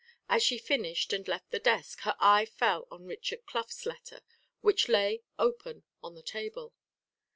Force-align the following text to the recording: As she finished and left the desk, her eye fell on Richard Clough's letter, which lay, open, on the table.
As 0.27 0.41
she 0.41 0.57
finished 0.57 1.13
and 1.13 1.27
left 1.27 1.51
the 1.51 1.59
desk, 1.59 1.99
her 1.99 2.15
eye 2.19 2.47
fell 2.47 2.87
on 2.89 3.05
Richard 3.05 3.45
Clough's 3.45 3.85
letter, 3.85 4.23
which 4.61 4.89
lay, 4.89 5.21
open, 5.37 5.83
on 6.01 6.15
the 6.15 6.23
table. 6.23 6.73